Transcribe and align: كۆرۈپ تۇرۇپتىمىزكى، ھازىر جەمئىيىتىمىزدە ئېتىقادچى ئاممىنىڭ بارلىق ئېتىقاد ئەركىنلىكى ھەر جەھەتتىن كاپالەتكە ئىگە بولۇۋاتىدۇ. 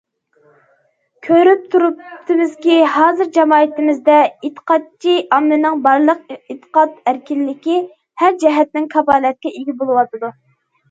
كۆرۈپ 1.25 1.65
تۇرۇپتىمىزكى، 1.73 2.77
ھازىر 2.93 3.29
جەمئىيىتىمىزدە 3.35 4.15
ئېتىقادچى 4.47 5.13
ئاممىنىڭ 5.37 5.77
بارلىق 5.87 6.27
ئېتىقاد 6.41 6.97
ئەركىنلىكى 7.11 7.79
ھەر 8.23 8.39
جەھەتتىن 8.45 8.89
كاپالەتكە 8.95 9.57
ئىگە 9.61 9.77
بولۇۋاتىدۇ. 9.83 10.33